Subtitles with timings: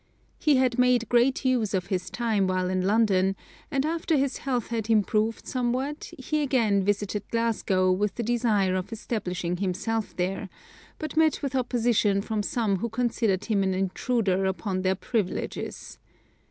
[0.39, 3.35] He had made great use of his time while in London,
[3.69, 8.91] and after his health had improved somewhat he again visited Glasgow with the desire of
[8.91, 10.49] establishing himself there,
[10.97, 15.99] but met with opposition from some who considered him an intruder upon their privileges.